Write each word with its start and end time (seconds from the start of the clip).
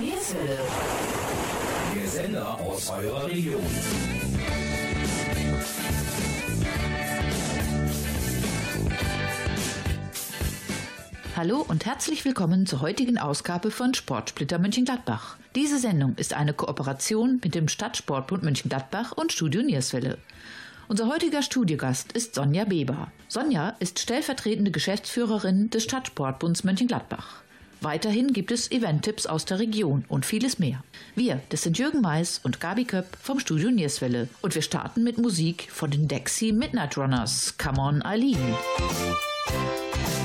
Nierswelle. 0.00 0.58
Der 1.94 2.06
Sender 2.06 2.60
aus 2.60 2.90
eurer 2.90 3.26
Region. 3.28 3.62
Hallo 11.34 11.64
und 11.66 11.86
herzlich 11.86 12.26
willkommen 12.26 12.66
zur 12.66 12.82
heutigen 12.82 13.16
Ausgabe 13.16 13.70
von 13.70 13.94
Sportsplitter 13.94 14.58
Mönchengladbach. 14.58 15.38
Diese 15.54 15.78
Sendung 15.78 16.14
ist 16.16 16.34
eine 16.34 16.52
Kooperation 16.52 17.40
mit 17.42 17.54
dem 17.54 17.68
Stadtsportbund 17.68 18.42
Mönchengladbach 18.42 19.12
und 19.12 19.32
Studio 19.32 19.62
Nierswelle. 19.62 20.18
Unser 20.88 21.08
heutiger 21.08 21.40
Studiogast 21.40 22.12
ist 22.12 22.34
Sonja 22.34 22.66
Beber. 22.66 23.10
Sonja 23.28 23.74
ist 23.78 23.98
stellvertretende 23.98 24.70
Geschäftsführerin 24.72 25.70
des 25.70 25.84
Stadtsportbunds 25.84 26.64
Mönchengladbach. 26.64 27.45
Weiterhin 27.80 28.32
gibt 28.32 28.50
es 28.50 28.70
Event-Tipps 28.70 29.26
aus 29.26 29.44
der 29.44 29.58
Region 29.58 30.04
und 30.08 30.26
vieles 30.26 30.58
mehr. 30.58 30.82
Wir, 31.14 31.40
das 31.50 31.62
sind 31.62 31.78
Jürgen 31.78 32.00
Mais 32.00 32.40
und 32.42 32.60
Gabi 32.60 32.84
Köpp 32.84 33.16
vom 33.20 33.38
Studio 33.38 33.70
Nierswelle. 33.70 34.28
Und 34.42 34.54
wir 34.54 34.62
starten 34.62 35.04
mit 35.04 35.18
Musik 35.18 35.68
von 35.70 35.90
den 35.90 36.08
Dexy 36.08 36.52
Midnight 36.52 36.96
Runners. 36.96 37.54
Come 37.58 37.80
on, 37.80 38.02
Eileen. 38.02 38.54
At 39.48 40.15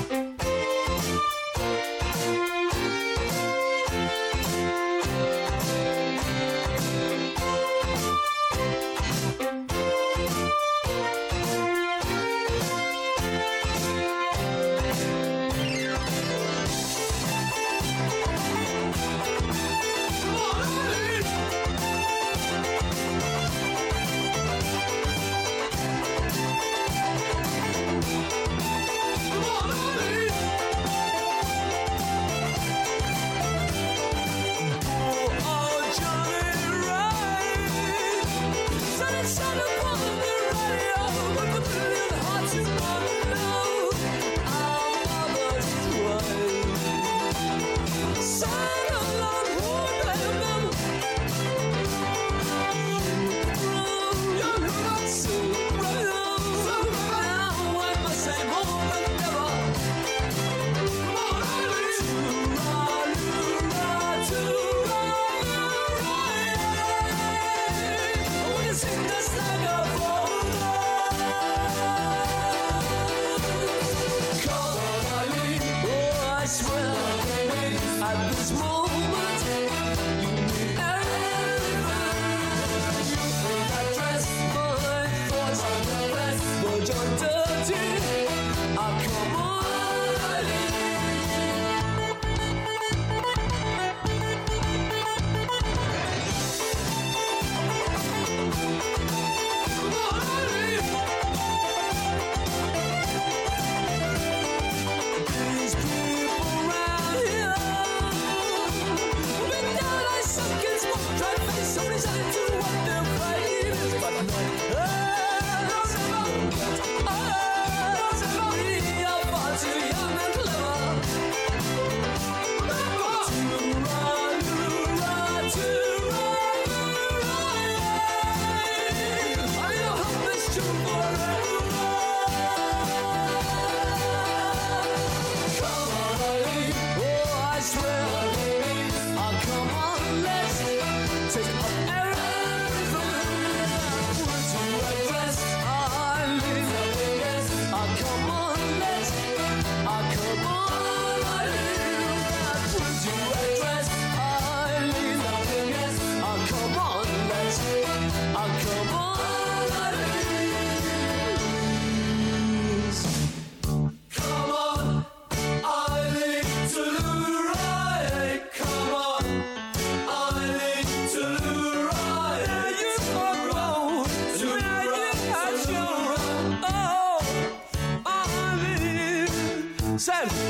says. 180.02 180.41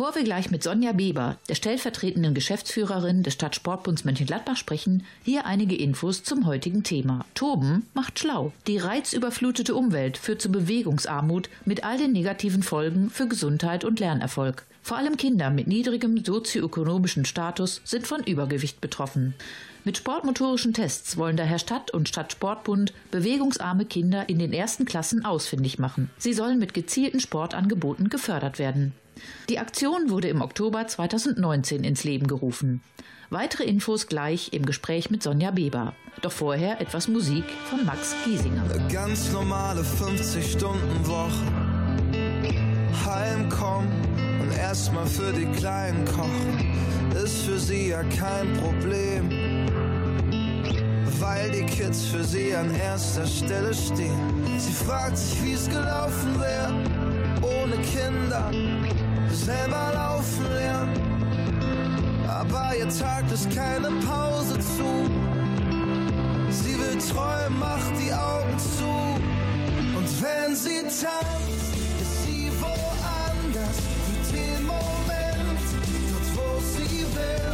Bevor 0.00 0.14
wir 0.14 0.24
gleich 0.24 0.50
mit 0.50 0.62
Sonja 0.62 0.92
Beber, 0.92 1.36
der 1.50 1.54
stellvertretenden 1.56 2.32
Geschäftsführerin 2.32 3.22
des 3.22 3.34
Stadtsportbunds 3.34 4.06
Mönchengladbach 4.06 4.56
sprechen, 4.56 5.04
hier 5.24 5.44
einige 5.44 5.76
Infos 5.76 6.24
zum 6.24 6.46
heutigen 6.46 6.82
Thema. 6.84 7.26
Toben 7.34 7.86
macht 7.92 8.18
schlau. 8.18 8.54
Die 8.66 8.78
reizüberflutete 8.78 9.74
Umwelt 9.74 10.16
führt 10.16 10.40
zu 10.40 10.50
Bewegungsarmut 10.50 11.50
mit 11.66 11.84
all 11.84 11.98
den 11.98 12.12
negativen 12.12 12.62
Folgen 12.62 13.10
für 13.10 13.28
Gesundheit 13.28 13.84
und 13.84 14.00
Lernerfolg. 14.00 14.64
Vor 14.80 14.96
allem 14.96 15.18
Kinder 15.18 15.50
mit 15.50 15.66
niedrigem 15.66 16.24
sozioökonomischen 16.24 17.26
Status 17.26 17.82
sind 17.84 18.06
von 18.06 18.24
Übergewicht 18.24 18.80
betroffen. 18.80 19.34
Mit 19.84 19.98
sportmotorischen 19.98 20.72
Tests 20.72 21.18
wollen 21.18 21.36
daher 21.36 21.58
Stadt 21.58 21.90
und 21.90 22.08
Stadtsportbund 22.08 22.94
bewegungsarme 23.10 23.84
Kinder 23.84 24.30
in 24.30 24.38
den 24.38 24.54
ersten 24.54 24.86
Klassen 24.86 25.26
ausfindig 25.26 25.78
machen. 25.78 26.08
Sie 26.16 26.32
sollen 26.32 26.58
mit 26.58 26.72
gezielten 26.72 27.20
Sportangeboten 27.20 28.08
gefördert 28.08 28.58
werden. 28.58 28.94
Die 29.48 29.58
Aktion 29.58 30.10
wurde 30.10 30.28
im 30.28 30.42
Oktober 30.42 30.86
2019 30.86 31.84
ins 31.84 32.04
Leben 32.04 32.26
gerufen. 32.26 32.82
Weitere 33.30 33.64
Infos 33.64 34.08
gleich 34.08 34.52
im 34.52 34.66
Gespräch 34.66 35.10
mit 35.10 35.22
Sonja 35.22 35.52
Beber. 35.52 35.94
Doch 36.20 36.32
vorher 36.32 36.80
etwas 36.80 37.06
Musik 37.06 37.44
von 37.68 37.84
Max 37.84 38.14
Giesinger. 38.24 38.64
Eine 38.64 38.92
ganz 38.92 39.30
normale 39.32 39.82
50-Stunden-Woche. 39.82 41.30
Heimkommen 43.06 43.88
und 44.42 44.52
erstmal 44.56 45.06
für 45.06 45.32
die 45.32 45.46
Kleinen 45.46 46.04
kochen. 46.06 46.74
Ist 47.24 47.42
für 47.42 47.58
sie 47.58 47.90
ja 47.90 48.02
kein 48.02 48.52
Problem. 48.54 49.30
Weil 51.20 51.50
die 51.52 51.66
Kids 51.66 52.06
für 52.06 52.24
sie 52.24 52.54
an 52.54 52.74
erster 52.74 53.26
Stelle 53.26 53.72
stehen. 53.74 54.44
Sie 54.58 54.72
fragt 54.72 55.18
sich, 55.18 55.42
wie 55.44 55.52
es 55.52 55.68
gelaufen 55.68 56.40
wäre, 56.40 56.74
ohne 57.42 57.76
Kinder 57.82 58.50
selber 59.34 59.92
laufen 59.94 60.46
lernen. 60.54 61.10
Aber 62.28 62.74
ihr 62.76 62.88
Tag 62.88 63.30
ist 63.32 63.48
keine 63.54 63.90
Pause 64.06 64.58
zu. 64.58 64.90
Sie 66.50 66.74
will 66.78 66.98
träumen, 66.98 67.58
macht 67.58 67.92
die 67.98 68.12
Augen 68.12 68.58
zu. 68.58 68.90
Und 69.96 70.08
wenn 70.22 70.56
sie 70.56 70.82
tanzt, 70.82 71.72
ist 72.00 72.14
sie 72.24 72.50
woanders 72.60 73.78
für 74.06 74.20
den 74.36 74.66
Moment, 74.66 75.66
dort 76.10 76.28
wo 76.36 76.48
sie 76.74 77.04
will. 77.14 77.52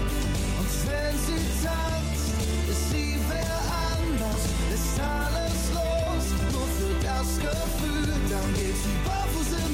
Und 0.58 0.70
wenn 0.88 1.14
sie 1.26 1.43
tanzt, 1.64 2.31
ist 2.70 2.90
sie 2.90 3.19
wer 3.28 3.56
anders, 3.96 4.43
ist 4.75 4.96
alles 5.00 5.61
los, 5.75 6.25
nur 6.52 6.69
für 6.78 6.94
das 7.02 7.28
Gefühl. 7.38 8.08
Dann 8.31 8.49
geht 8.55 8.76
sie 8.76 8.96
barfuß 9.05 9.50
in 9.58 9.66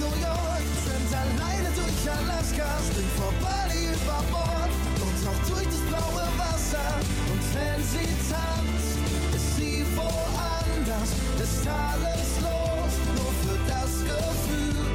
Alaska, 2.19 2.69
springt 2.88 3.12
vor 3.17 3.32
Bali 3.41 3.81
über 3.94 4.20
Bord 4.31 4.73
und 5.03 5.14
taucht 5.25 5.44
durch 5.50 5.69
das 5.75 5.82
blaue 5.91 6.26
Wasser. 6.38 6.88
Und 7.31 7.43
wenn 7.55 7.81
sie 7.93 8.11
tanzt, 8.31 8.97
ist 9.37 9.50
sie 9.56 9.85
woanders, 9.97 11.11
ist 11.43 11.67
alles 11.67 12.31
los, 12.47 12.93
nur 13.17 13.32
für 13.43 13.59
das 13.69 13.93
Gefühl. 14.11 14.93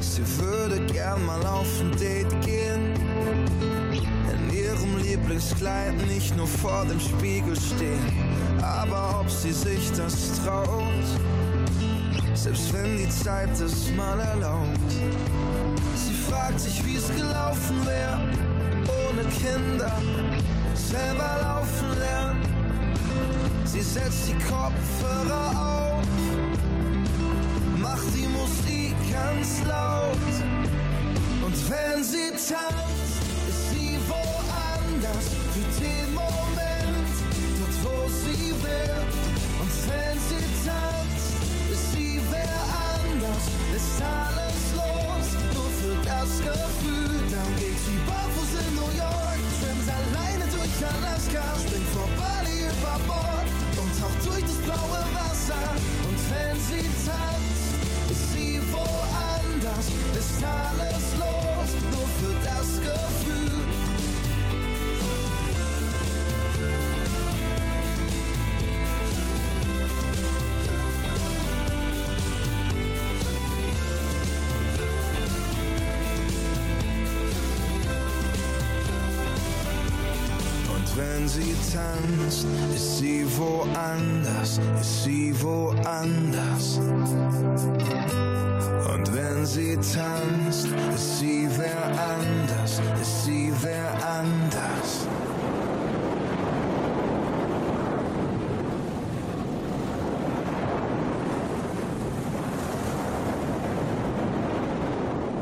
Sie 0.00 0.26
würde 0.38 0.78
gern 0.92 1.24
mal 1.26 1.44
auf 1.46 1.80
ein 1.80 1.90
Date 1.98 2.40
gehen. 2.44 2.94
In 4.32 4.54
ihrem 4.54 4.98
Lieblingskleid 4.98 5.94
nicht 6.06 6.36
nur 6.36 6.46
vor 6.46 6.84
dem 6.84 7.00
Spiegel 7.00 7.56
stehen. 7.56 8.53
Aber 8.64 9.20
ob 9.20 9.30
sie 9.30 9.52
sich 9.52 9.92
das 9.92 10.40
traut, 10.42 11.04
selbst 12.32 12.72
wenn 12.72 12.96
die 12.96 13.08
Zeit 13.10 13.50
es 13.60 13.90
mal 13.94 14.18
erlaubt. 14.18 14.90
Sie 15.96 16.14
fragt 16.14 16.60
sich, 16.60 16.84
wie 16.84 16.96
es 16.96 17.08
gelaufen 17.14 17.84
wäre, 17.84 18.20
ohne 19.06 19.24
Kinder, 19.28 19.92
selber 20.74 21.36
laufen 21.42 21.98
lernen. 21.98 22.42
Sie 23.64 23.82
setzt 23.82 24.28
die 24.28 24.38
Kopfhörer 24.44 26.00
auf, 26.00 26.06
macht 27.78 28.14
die 28.14 28.28
Musik 28.28 28.94
ganz 29.12 29.62
laut. 29.68 30.16
Und 31.44 31.70
wenn 31.70 32.02
sie 32.02 32.30
tanzt, 32.30 32.93
Wenn 39.86 40.18
sie 40.28 40.44
tanzt, 40.64 41.36
ist 41.72 41.92
sie 41.92 42.20
wer 42.30 42.58
anders, 42.96 43.44
ist 43.76 44.00
alles 44.00 44.60
los, 44.78 45.26
nur 45.54 45.70
für 45.80 45.96
das 46.08 46.30
Gefühl. 46.40 47.20
Dann 47.30 47.50
geht 47.60 47.78
sie 47.84 47.98
barfuß 48.08 48.52
in 48.64 48.72
New 48.80 48.92
York, 48.96 49.40
schwimmt 49.58 49.88
alleine 49.88 50.46
durch 50.48 50.76
Alaska, 50.88 51.44
springt 51.60 51.88
vor 51.92 52.08
Bali 52.16 52.64
über 52.64 52.96
Bord 53.06 53.48
und 53.80 53.90
taucht 54.00 54.20
durch 54.24 54.44
das 54.44 54.60
blaue 54.64 55.02
Wasser. 55.12 55.64
Und 56.08 56.18
wenn 56.32 56.56
sie 56.68 56.86
tanzt, 57.04 57.76
ist 58.08 58.32
sie 58.32 58.60
woanders, 58.72 59.86
ist 60.16 60.40
alles 60.40 61.06
los, 61.20 61.53
wenn 80.96 81.28
sie 81.28 81.54
tanzt, 81.72 82.46
ist 82.74 82.98
sie 82.98 83.26
woanders, 83.36 84.60
ist 84.80 85.04
sie 85.04 85.34
woanders. 85.42 86.78
Und 88.92 89.14
wenn 89.14 89.46
sie 89.46 89.76
tanzt, 89.76 90.68
ist 90.94 91.18
sie 91.18 91.48
wer 91.56 91.84
anders, 91.84 92.80
ist 93.00 93.24
sie 93.24 93.52
wer 93.60 93.92
anders. 94.20 95.08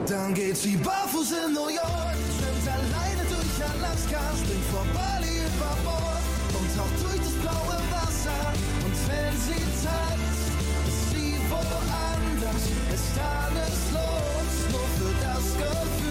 Dann 0.09 0.35
geht 0.35 0.57
sie 0.57 0.77
barfuß 0.77 1.33
in 1.47 1.53
New 1.53 1.69
York, 1.69 2.17
schwimmt 2.37 2.69
alleine 2.69 3.23
durch 3.29 3.71
Alaska, 3.71 4.21
springt 4.37 4.65
vor 4.71 5.12
Bord 5.85 6.25
und 6.59 6.67
taucht 6.77 6.99
durch 7.03 7.19
das 7.19 7.37
blaue 7.43 7.79
Wasser. 7.91 8.43
Und 8.85 8.97
wenn 9.09 9.35
sie 9.47 9.65
tanzt, 9.83 10.49
ist 10.89 11.11
sie 11.11 11.37
woanders, 11.51 12.65
ist 12.95 13.15
alles 13.19 13.79
los, 13.97 14.53
nur 14.73 14.87
für 14.99 15.15
das 15.25 15.45
Gefühl. 15.59 16.02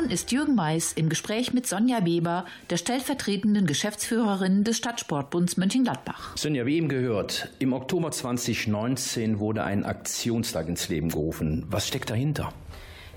Nun 0.00 0.10
ist 0.10 0.32
Jürgen 0.32 0.54
Mais 0.54 0.92
im 0.92 1.08
Gespräch 1.08 1.52
mit 1.52 1.66
Sonja 1.66 2.04
Weber, 2.04 2.46
der 2.70 2.76
stellvertretenden 2.76 3.66
Geschäftsführerin 3.66 4.64
des 4.64 4.76
Stadtsportbunds 4.78 5.56
Mönchengladbach. 5.56 6.36
Sonja, 6.36 6.64
wie 6.66 6.76
eben 6.76 6.88
gehört, 6.88 7.48
im 7.58 7.72
Oktober 7.72 8.10
2019 8.10 9.38
wurde 9.38 9.64
ein 9.64 9.84
Aktionstag 9.84 10.68
ins 10.68 10.88
Leben 10.88 11.10
gerufen. 11.10 11.66
Was 11.68 11.86
steckt 11.86 12.10
dahinter? 12.10 12.52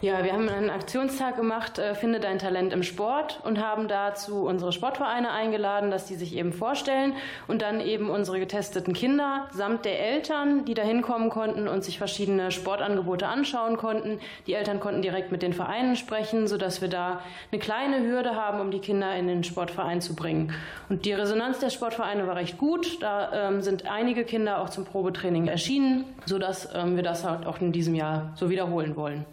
Ja, 0.04 0.22
wir 0.22 0.34
haben 0.34 0.50
einen 0.50 0.70
Aktionstag 0.70 1.38
gemacht, 1.38 1.80
äh, 1.80 1.96
Finde 1.96 2.20
dein 2.20 2.38
Talent 2.38 2.74
im 2.74 2.84
Sport 2.84 3.40
und 3.46 3.58
haben 3.58 3.88
dazu 3.88 4.44
unsere 4.44 4.74
Sportvereine 4.74 5.32
eingeladen, 5.32 5.92
dass 5.92 6.08
die 6.08 6.16
sich 6.16 6.36
eben 6.36 6.52
vorstellen 6.52 7.14
und 7.48 7.62
dann 7.62 7.80
eben 7.80 8.10
unsere 8.10 8.38
getesteten 8.38 8.94
Kinder 8.94 9.48
samt 9.54 9.86
der 9.86 10.06
Eltern, 10.06 10.66
die 10.66 10.74
da 10.74 10.82
hinkommen 10.82 11.30
konnten 11.30 11.70
und 11.70 11.86
sich 11.86 12.00
verschiedene 12.00 12.52
Sportangebote 12.52 13.28
anschauen 13.28 13.78
konnten. 13.78 14.20
Die 14.46 14.56
Eltern 14.56 14.82
konnten 14.82 15.02
direkt 15.02 15.32
mit 15.32 15.42
den 15.42 15.54
Vereinen 15.54 15.96
sprechen, 15.96 16.48
sodass 16.48 16.82
wir 16.82 16.90
da 16.90 17.22
eine 17.54 17.62
kleine 17.62 18.06
Hürde 18.06 18.36
haben, 18.36 18.60
um 18.60 18.72
die 18.72 18.80
Kinder 18.80 19.16
in 19.16 19.28
den 19.28 19.46
Sportverein 19.46 20.02
zu 20.02 20.18
bringen. 20.18 20.52
Und 20.90 21.06
die 21.06 21.14
Resonanz 21.14 21.60
der 21.60 21.70
Sportvereine 21.70 22.28
war 22.28 22.36
recht 22.36 22.58
gut. 22.58 23.02
Da 23.02 23.48
ähm, 23.48 23.62
sind 23.62 23.90
einige 23.90 24.26
Kinder 24.26 24.60
auch 24.60 24.68
zum 24.68 24.84
Probetraining 24.84 25.48
erschienen, 25.48 26.04
sodass 26.26 26.68
ähm, 26.76 26.98
wir 26.98 27.04
das 27.04 27.24
halt 27.24 27.46
auch 27.46 27.62
in 27.62 27.72
diesem 27.72 27.96
Jahr 27.96 28.34
so 28.36 28.50
wiederholen 28.50 28.98
wollen. 28.98 29.26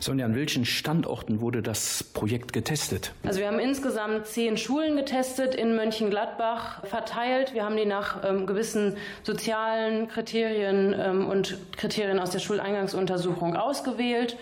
Sonja, 0.00 0.17
Sonja, 0.18 0.26
an 0.26 0.34
welchen 0.34 0.64
Standorten 0.64 1.40
wurde 1.40 1.62
das 1.62 2.02
Projekt 2.02 2.52
getestet? 2.52 3.12
Also 3.24 3.38
wir 3.38 3.46
haben 3.46 3.60
insgesamt 3.60 4.26
zehn 4.26 4.56
Schulen 4.56 4.96
getestet 4.96 5.54
in 5.54 5.76
Mönchengladbach 5.76 6.84
verteilt. 6.86 7.54
Wir 7.54 7.64
haben 7.64 7.76
die 7.76 7.86
nach 7.86 8.24
ähm, 8.24 8.44
gewissen 8.44 8.96
sozialen 9.22 10.08
Kriterien 10.08 10.92
ähm, 10.98 11.28
und 11.28 11.56
Kriterien 11.76 12.18
aus 12.18 12.30
der 12.30 12.40
Schuleingangsuntersuchung 12.40 13.54
ausgewählt. 13.54 14.36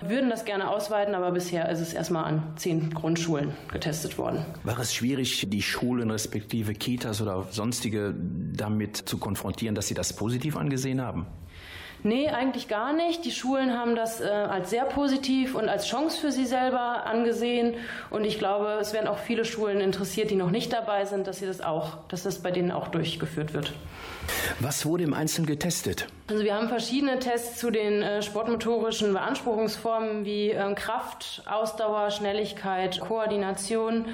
Wir 0.00 0.08
würden 0.08 0.30
das 0.30 0.46
gerne 0.46 0.70
ausweiten, 0.70 1.14
aber 1.14 1.32
bisher 1.32 1.68
ist 1.68 1.80
es 1.80 1.92
erstmal 1.92 2.24
an 2.24 2.42
zehn 2.56 2.94
Grundschulen 2.94 3.52
getestet 3.70 4.16
worden. 4.16 4.46
War 4.64 4.78
es 4.78 4.94
schwierig, 4.94 5.44
die 5.50 5.60
Schulen 5.60 6.10
respektive 6.10 6.72
Kitas 6.72 7.20
oder 7.20 7.46
sonstige 7.50 8.14
damit 8.16 8.96
zu 8.96 9.18
konfrontieren, 9.18 9.74
dass 9.74 9.88
sie 9.88 9.94
das 9.94 10.14
positiv 10.14 10.56
angesehen 10.56 11.02
haben? 11.02 11.26
Nee, 12.02 12.28
eigentlich 12.28 12.68
gar 12.68 12.92
nicht. 12.92 13.24
Die 13.24 13.30
Schulen 13.30 13.76
haben 13.76 13.94
das 13.94 14.20
äh, 14.20 14.24
als 14.24 14.70
sehr 14.70 14.84
positiv 14.84 15.54
und 15.54 15.68
als 15.68 15.86
Chance 15.86 16.18
für 16.18 16.32
sie 16.32 16.46
selber 16.46 17.04
angesehen. 17.06 17.74
Und 18.08 18.24
ich 18.24 18.38
glaube, 18.38 18.78
es 18.80 18.92
werden 18.92 19.06
auch 19.06 19.18
viele 19.18 19.44
Schulen 19.44 19.80
interessiert, 19.80 20.30
die 20.30 20.36
noch 20.36 20.50
nicht 20.50 20.72
dabei 20.72 21.04
sind, 21.04 21.26
dass 21.26 21.40
sie 21.40 21.46
das 21.46 21.60
auch, 21.60 21.98
dass 22.08 22.22
das 22.22 22.38
bei 22.38 22.50
denen 22.50 22.70
auch 22.70 22.88
durchgeführt 22.88 23.52
wird. 23.52 23.72
Was 24.60 24.84
wurde 24.86 25.04
im 25.04 25.14
Einzelnen 25.14 25.46
getestet? 25.46 26.06
Also 26.28 26.44
wir 26.44 26.54
haben 26.54 26.68
verschiedene 26.68 27.18
Tests 27.18 27.58
zu 27.58 27.70
den 27.70 28.02
äh, 28.02 28.22
sportmotorischen 28.22 29.12
Beanspruchungsformen 29.12 30.24
wie 30.24 30.50
ähm, 30.50 30.74
Kraft, 30.74 31.42
Ausdauer, 31.50 32.10
Schnelligkeit, 32.10 33.00
Koordination. 33.00 34.04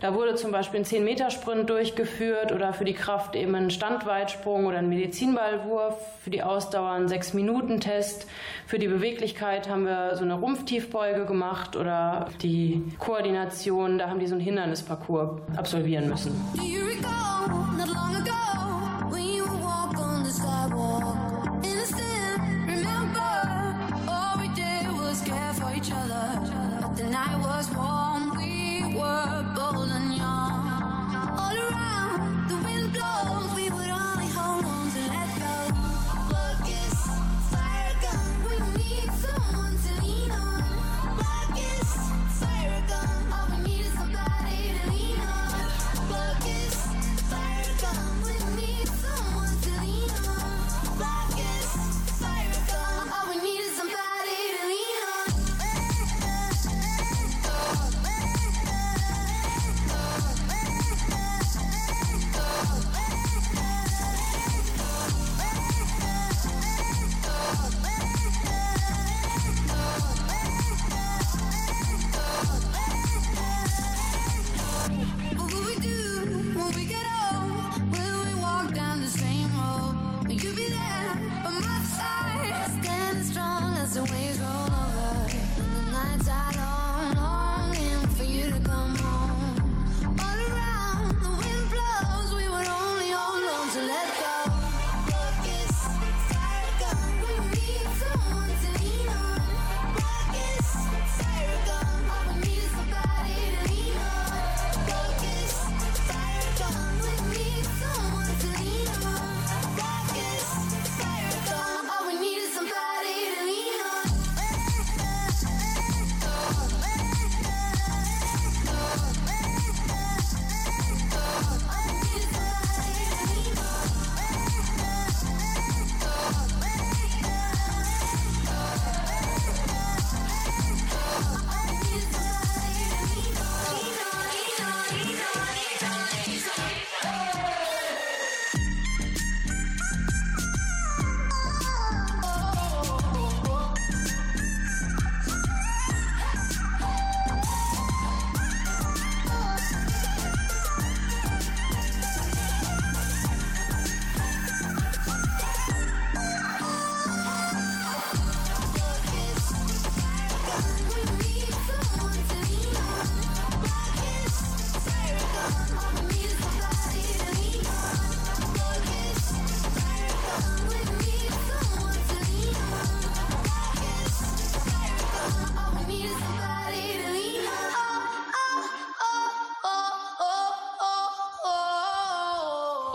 Da 0.00 0.14
wurde 0.14 0.34
zum 0.34 0.50
Beispiel 0.50 0.80
ein 0.80 0.86
10-Meter-Sprint 0.86 1.68
durchgeführt 1.68 2.52
oder 2.52 2.72
für 2.72 2.84
die 2.84 2.94
Kraft 2.94 3.36
eben 3.36 3.54
ein 3.54 3.70
Standweitsprung 3.70 4.64
oder 4.64 4.78
ein 4.78 4.88
Medizinballwurf, 4.88 5.94
für 6.24 6.30
die 6.30 6.42
Ausdauer 6.42 6.90
ein 6.92 7.06
6-Minuten-Test. 7.06 8.26
Für 8.66 8.78
die 8.78 8.88
Beweglichkeit 8.88 9.68
haben 9.68 9.84
wir 9.84 10.16
so 10.16 10.22
eine 10.22 10.34
Rumpftiefbeuge 10.34 11.26
gemacht 11.26 11.76
oder 11.76 12.28
die 12.42 12.82
Koordination, 12.98 13.98
da 13.98 14.08
haben 14.08 14.20
die 14.20 14.26
so 14.26 14.34
einen 14.34 14.42
Hindernisparcours 14.42 15.42
absolvieren 15.56 16.08
müssen. 16.08 16.32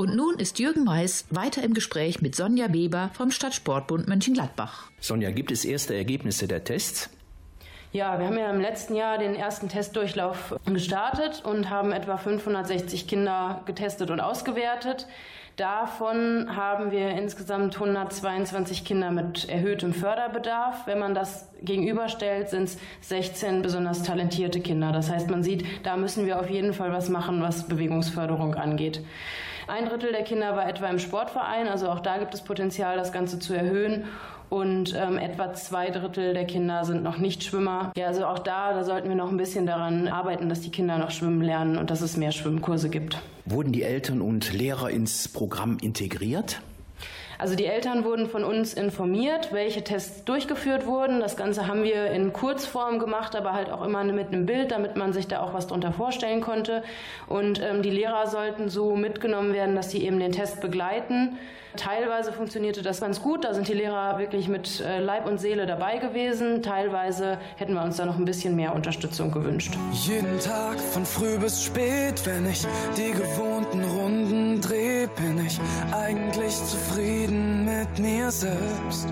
Und 0.05 0.15
nun 0.15 0.35
ist 0.37 0.59
Jürgen 0.59 0.83
Mais 0.83 1.25
weiter 1.31 1.63
im 1.63 1.73
Gespräch 1.73 2.21
mit 2.21 2.35
Sonja 2.35 2.71
Weber 2.71 3.09
vom 3.13 3.31
Stadtsportbund 3.31 4.07
Mönchengladbach. 4.07 4.91
Sonja, 4.99 5.31
gibt 5.31 5.49
es 5.49 5.65
erste 5.65 5.95
Ergebnisse 5.95 6.47
der 6.47 6.63
Tests? 6.63 7.09
Ja, 7.91 8.19
wir 8.19 8.27
haben 8.27 8.37
ja 8.37 8.51
im 8.51 8.61
letzten 8.61 8.93
Jahr 8.93 9.17
den 9.17 9.33
ersten 9.33 9.67
Testdurchlauf 9.67 10.53
gestartet 10.71 11.41
und 11.43 11.71
haben 11.71 11.91
etwa 11.91 12.17
560 12.17 13.07
Kinder 13.07 13.63
getestet 13.65 14.11
und 14.11 14.19
ausgewertet. 14.19 15.07
Davon 15.55 16.55
haben 16.55 16.91
wir 16.91 17.09
insgesamt 17.09 17.73
122 17.73 18.85
Kinder 18.85 19.09
mit 19.09 19.49
erhöhtem 19.49 19.91
Förderbedarf. 19.91 20.85
Wenn 20.85 20.99
man 20.99 21.15
das 21.15 21.49
gegenüberstellt, 21.63 22.49
sind 22.49 22.65
es 22.65 22.77
16 23.01 23.63
besonders 23.63 24.03
talentierte 24.03 24.59
Kinder. 24.59 24.91
Das 24.91 25.09
heißt, 25.09 25.31
man 25.31 25.41
sieht, 25.41 25.65
da 25.81 25.97
müssen 25.97 26.27
wir 26.27 26.39
auf 26.39 26.51
jeden 26.51 26.73
Fall 26.73 26.91
was 26.91 27.09
machen, 27.09 27.41
was 27.41 27.67
Bewegungsförderung 27.67 28.53
angeht. 28.53 29.01
Ein 29.67 29.85
Drittel 29.85 30.11
der 30.11 30.23
Kinder 30.23 30.55
war 30.55 30.69
etwa 30.69 30.87
im 30.87 30.99
Sportverein, 30.99 31.67
also 31.67 31.89
auch 31.89 31.99
da 31.99 32.17
gibt 32.17 32.33
es 32.33 32.41
Potenzial, 32.41 32.97
das 32.97 33.11
Ganze 33.11 33.39
zu 33.39 33.53
erhöhen. 33.53 34.05
Und 34.49 34.93
ähm, 34.95 35.17
etwa 35.17 35.53
zwei 35.53 35.89
Drittel 35.89 36.35
der 36.35 36.45
Kinder 36.45 36.85
sind 36.85 37.01
noch 37.01 37.17
nicht 37.17 37.43
Schwimmer. 37.43 37.91
Ja, 37.97 38.07
also 38.07 38.25
auch 38.27 38.37
da, 38.37 38.73
da 38.73 38.83
sollten 38.83 39.09
wir 39.09 39.15
noch 39.15 39.31
ein 39.31 39.37
bisschen 39.37 39.65
daran 39.65 40.07
arbeiten, 40.07 40.49
dass 40.49 40.61
die 40.61 40.69
Kinder 40.69 40.99
noch 40.99 41.09
schwimmen 41.09 41.41
lernen 41.41 41.77
und 41.77 41.89
dass 41.89 42.01
es 42.01 42.15
mehr 42.15 42.31
Schwimmkurse 42.31 42.89
gibt. 42.89 43.19
Wurden 43.45 43.71
die 43.71 43.81
Eltern 43.81 44.21
und 44.21 44.53
Lehrer 44.53 44.91
ins 44.91 45.27
Programm 45.27 45.77
integriert? 45.81 46.61
Also 47.37 47.55
die 47.55 47.65
Eltern 47.65 48.03
wurden 48.03 48.27
von 48.27 48.43
uns 48.43 48.73
informiert, 48.73 49.51
welche 49.51 49.83
Tests 49.83 50.23
durchgeführt 50.23 50.85
wurden. 50.85 51.19
Das 51.19 51.37
Ganze 51.37 51.67
haben 51.67 51.83
wir 51.83 52.07
in 52.11 52.33
Kurzform 52.33 52.99
gemacht, 52.99 53.35
aber 53.35 53.53
halt 53.53 53.69
auch 53.69 53.83
immer 53.83 54.03
mit 54.03 54.27
einem 54.27 54.45
Bild, 54.45 54.71
damit 54.71 54.95
man 54.95 55.13
sich 55.13 55.27
da 55.27 55.41
auch 55.41 55.53
was 55.53 55.67
drunter 55.67 55.91
vorstellen 55.91 56.41
konnte. 56.41 56.83
Und 57.27 57.61
ähm, 57.61 57.81
die 57.81 57.89
Lehrer 57.89 58.27
sollten 58.27 58.69
so 58.69 58.95
mitgenommen 58.95 59.53
werden, 59.53 59.75
dass 59.75 59.91
sie 59.91 60.03
eben 60.05 60.19
den 60.19 60.31
Test 60.31 60.61
begleiten. 60.61 61.37
Teilweise 61.75 62.31
funktionierte 62.31 62.81
das 62.81 63.01
ganz 63.01 63.21
gut, 63.21 63.43
da 63.43 63.53
sind 63.53 63.67
die 63.67 63.73
Lehrer 63.73 64.17
wirklich 64.17 64.47
mit 64.47 64.79
äh, 64.79 64.99
Leib 64.99 65.27
und 65.27 65.39
Seele 65.39 65.65
dabei 65.65 65.97
gewesen. 65.97 66.63
Teilweise 66.63 67.37
hätten 67.57 67.73
wir 67.73 67.83
uns 67.83 67.97
da 67.97 68.05
noch 68.05 68.17
ein 68.17 68.25
bisschen 68.25 68.55
mehr 68.55 68.73
Unterstützung 68.73 69.31
gewünscht. 69.31 69.73
Jeden 69.91 70.39
Tag 70.39 70.79
von 70.79 71.05
früh 71.05 71.37
bis 71.37 71.63
spät, 71.63 72.25
wenn 72.25 72.49
ich 72.49 72.65
die 72.97 73.11
gewohnten 73.11 73.83
Runden 73.83 74.44
drehe, 74.61 75.07
bin 75.07 75.45
ich 75.45 75.59
eigentlich 75.91 76.55
zufrieden 76.55 77.65
mit 77.65 77.99
mir 77.99 78.31
selbst. 78.31 79.07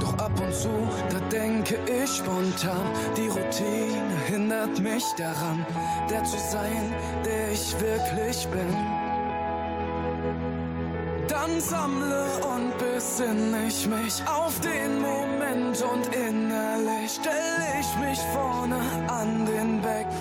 Doch 0.00 0.14
ab 0.18 0.40
und 0.40 0.54
zu, 0.54 0.68
da 1.10 1.20
denke 1.30 1.76
ich 1.86 2.10
spontan, 2.10 2.86
die 3.16 3.28
Routine 3.28 4.16
hindert 4.26 4.80
mich 4.80 5.04
daran, 5.16 5.66
der 6.10 6.24
zu 6.24 6.38
sein, 6.38 6.94
der 7.24 7.52
ich 7.52 7.74
wirklich 7.80 8.46
bin 8.48 9.06
dann 11.46 11.60
sammle 11.60 12.24
und 12.54 12.76
besinne 12.78 13.66
ich 13.68 13.86
mich 13.86 14.22
auf 14.26 14.58
den 14.60 15.00
Moment 15.00 15.82
und 15.82 16.06
innerlich 16.14 17.12
stelle 17.12 17.66
ich 17.80 18.08
mich 18.08 18.18
vorne 18.32 18.80
an 19.08 19.46
den 19.46 19.80
Beckenrand. 19.80 20.15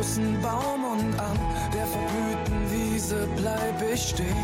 Großen 0.00 0.40
Baum 0.40 0.82
und 0.84 1.20
an 1.20 1.38
der 1.74 1.86
verblühten 1.86 2.72
Wiese 2.72 3.28
bleib 3.36 3.82
ich 3.92 4.08
stehen. 4.08 4.34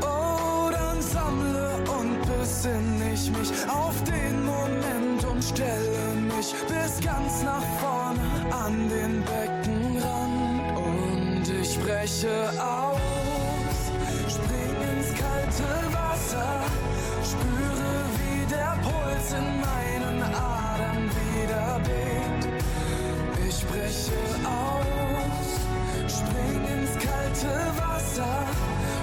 Oh, 0.00 0.70
dann 0.72 1.02
sammle 1.02 1.68
und 1.98 2.18
besinn 2.22 3.02
ich 3.12 3.30
mich 3.30 3.50
auf 3.68 3.94
den 4.04 4.42
Moment 4.46 5.24
und 5.30 5.44
stelle 5.44 6.14
mich 6.34 6.54
bis 6.66 7.04
ganz 7.04 7.42
nach 7.42 7.66
vorne 7.82 8.20
an 8.50 8.88
den 8.88 9.22
Beckenrand 9.22 10.78
und 10.78 11.44
ich 11.60 11.78
breche 11.80 12.48
aus, 12.58 13.00
spring 14.30 14.76
ins 14.92 15.10
kalte 15.20 15.68
Wasser, 15.92 16.64
spüre 17.22 17.92
wie 18.16 18.46
der 18.46 18.78
Puls 18.82 19.32
in 19.32 19.60
meinen 19.60 20.22
Adern 20.22 21.10
wieder 21.34 21.80
bebt. 21.84 22.33
Breche 23.74 24.12
aus, 24.46 25.58
spring 26.06 26.62
ins 26.74 26.94
kalte 27.04 27.54
Wasser, 27.76 28.46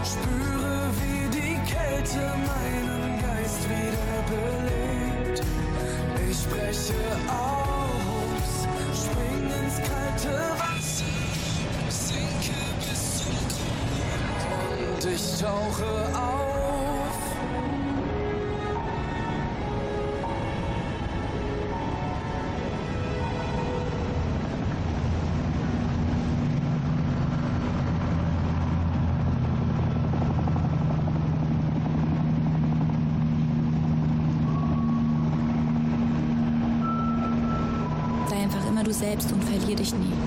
spüre 0.01 0.89
wie 1.01 1.27
die 1.29 1.57
Kälte 1.69 2.23
meinen 2.47 3.21
Geist 3.21 3.63
wieder 3.67 4.21
belebt. 4.31 5.43
Ich 6.29 6.47
breche 6.47 7.03
aus, 7.27 8.51
spring 8.95 9.45
ins 9.59 9.77
kalte 9.89 10.35
Wasser, 10.57 11.11
sinke 11.89 12.59
bis 12.79 13.03
zum 13.17 13.35
Grund 13.51 13.93
und 14.93 15.11
ich 15.13 15.41
tauche 15.41 15.91
auf. 16.17 16.50
Selbst 39.01 39.31
und 39.31 39.43
verlier 39.43 39.75
dich 39.75 39.93
nie. 39.95 40.20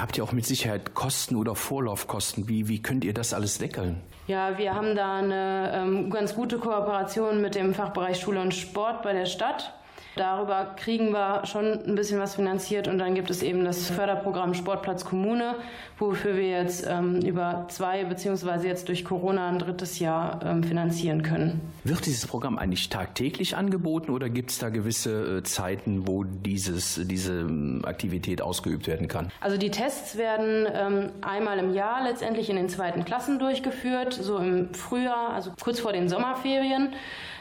Ihr 0.00 0.04
habt 0.04 0.16
ja 0.16 0.24
auch 0.24 0.32
mit 0.32 0.46
Sicherheit 0.46 0.94
Kosten 0.94 1.36
oder 1.36 1.54
Vorlaufkosten. 1.54 2.48
Wie, 2.48 2.68
wie 2.68 2.80
könnt 2.80 3.04
ihr 3.04 3.12
das 3.12 3.34
alles 3.34 3.58
deckeln? 3.58 4.00
Ja, 4.28 4.56
wir 4.56 4.74
haben 4.74 4.96
da 4.96 5.18
eine 5.18 5.72
ähm, 5.74 6.08
ganz 6.08 6.34
gute 6.34 6.56
Kooperation 6.56 7.42
mit 7.42 7.54
dem 7.54 7.74
Fachbereich 7.74 8.18
Schule 8.18 8.40
und 8.40 8.54
Sport 8.54 9.02
bei 9.02 9.12
der 9.12 9.26
Stadt. 9.26 9.74
Darüber 10.16 10.74
kriegen 10.76 11.12
wir 11.12 11.46
schon 11.46 11.84
ein 11.86 11.94
bisschen 11.94 12.18
was 12.18 12.34
finanziert 12.34 12.88
und 12.88 12.98
dann 12.98 13.14
gibt 13.14 13.30
es 13.30 13.42
eben 13.42 13.64
das 13.64 13.88
Förderprogramm 13.90 14.54
Sportplatz 14.54 15.04
Kommune, 15.04 15.54
wofür 15.98 16.36
wir 16.36 16.48
jetzt 16.48 16.86
ähm, 16.88 17.20
über 17.20 17.66
zwei 17.68 18.04
beziehungsweise 18.04 18.66
jetzt 18.66 18.88
durch 18.88 19.04
Corona 19.04 19.48
ein 19.48 19.58
drittes 19.58 19.98
Jahr 20.00 20.40
ähm, 20.44 20.64
finanzieren 20.64 21.22
können. 21.22 21.60
Wird 21.84 22.06
dieses 22.06 22.26
Programm 22.26 22.58
eigentlich 22.58 22.88
tagtäglich 22.88 23.56
angeboten 23.56 24.10
oder 24.10 24.28
gibt 24.28 24.50
es 24.50 24.58
da 24.58 24.68
gewisse 24.68 25.38
äh, 25.38 25.42
Zeiten, 25.44 26.08
wo 26.08 26.24
dieses, 26.24 27.00
diese 27.04 27.40
ähm, 27.40 27.82
Aktivität 27.84 28.42
ausgeübt 28.42 28.88
werden 28.88 29.06
kann? 29.06 29.30
Also 29.40 29.56
die 29.56 29.70
Tests 29.70 30.16
werden 30.16 30.66
ähm, 30.72 31.10
einmal 31.20 31.58
im 31.58 31.72
Jahr 31.72 32.02
letztendlich 32.02 32.50
in 32.50 32.56
den 32.56 32.68
zweiten 32.68 33.04
Klassen 33.04 33.38
durchgeführt, 33.38 34.12
so 34.12 34.38
im 34.38 34.74
Frühjahr, 34.74 35.30
also 35.34 35.52
kurz 35.60 35.78
vor 35.78 35.92
den 35.92 36.08
Sommerferien. 36.08 36.94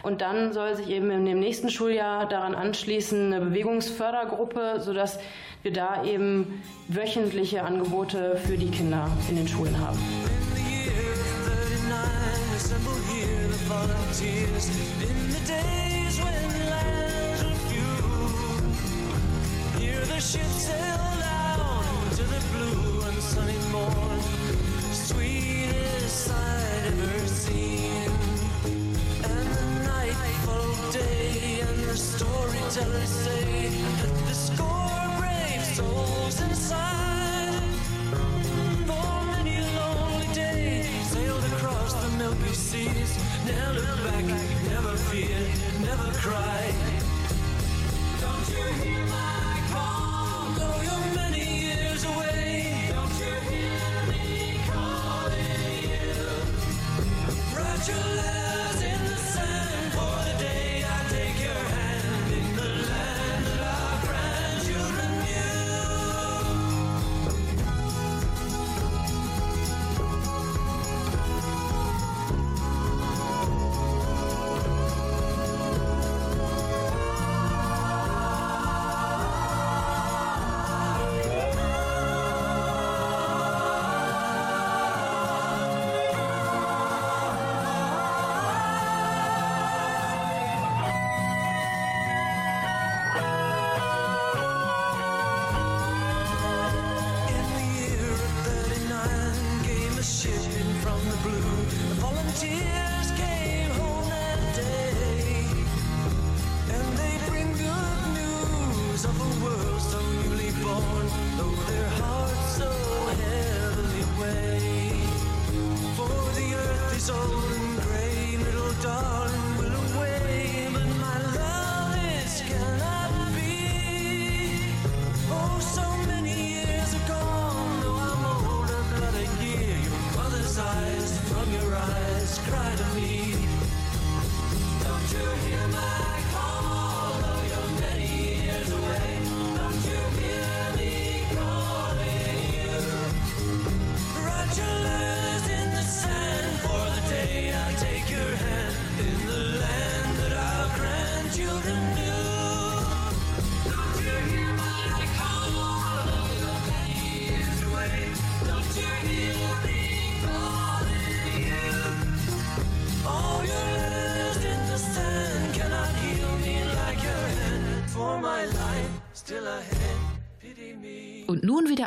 Und 0.03 0.21
dann 0.21 0.53
soll 0.53 0.75
sich 0.75 0.89
eben 0.89 1.11
in 1.11 1.25
dem 1.25 1.39
nächsten 1.39 1.69
Schuljahr 1.69 2.27
daran 2.27 2.55
anschließen 2.55 3.33
eine 3.33 3.45
Bewegungsfördergruppe, 3.45 4.79
sodass 4.79 5.19
wir 5.61 5.73
da 5.73 6.03
eben 6.05 6.61
wöchentliche 6.87 7.63
Angebote 7.63 8.37
für 8.37 8.57
die 8.57 8.69
Kinder 8.69 9.09
in 9.29 9.35
den 9.35 9.47
Schulen 9.47 9.77
haben. 9.79 9.99
In 10.55 10.55
the 10.55 10.61
year 10.71 10.89
39, 13.67 14.88
storytellers 32.39 33.09
say 33.09 33.67
that 33.99 34.13
the 34.27 34.33
score 34.33 35.19
brave 35.19 35.63
souls 35.75 36.41
inside. 36.41 37.63
For 38.87 39.25
many 39.33 39.59
lonely 39.75 40.27
day, 40.33 40.83
sailed 41.11 41.43
across 41.53 41.93
the 41.93 42.09
milky 42.17 42.53
seas, 42.53 43.11
never 43.45 43.73
look 43.73 44.03
back, 44.05 44.25
never 44.71 44.95
fear, 45.09 45.39
never 45.81 46.11
cry. 46.23 46.63
Don't 48.21 48.47
you 48.55 48.63
hear 48.83 49.05
my 49.05 49.61
call? 49.73 50.53
Though 50.57 50.81
you're 50.87 51.15
many 51.15 51.45
years 51.67 52.05
away, 52.05 52.89
don't 52.93 53.15
you 53.19 53.33
hear 53.51 53.91
me 54.11 54.59
calling 54.69 55.83
you? 55.91 56.15
Write 57.55 57.87
your 57.87 57.97
letters 57.97 58.28